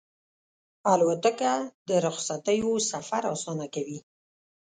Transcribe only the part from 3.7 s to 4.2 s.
کوي.